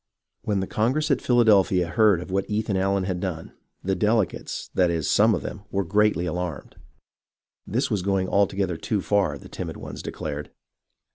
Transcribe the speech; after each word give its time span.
When 0.41 0.61
the 0.61 0.65
Congress 0.65 1.11
at 1.11 1.21
Philadelphia 1.21 1.87
heard 1.89 2.21
of 2.21 2.31
what 2.31 2.49
Ethan 2.49 2.75
Allen 2.75 3.03
had 3.03 3.19
done, 3.19 3.53
the 3.83 3.93
delegates, 3.95 4.71
that 4.73 4.89
is, 4.89 5.07
some 5.07 5.35
of 5.35 5.43
them, 5.43 5.61
were 5.69 5.83
greatly 5.85 6.25
alarmed. 6.25 6.75
This 7.67 7.91
was 7.91 8.01
going 8.01 8.27
altogether 8.27 8.77
too 8.77 9.03
far, 9.03 9.37
the 9.37 9.47
timid 9.47 9.77
ones 9.77 10.01
declared. 10.01 10.49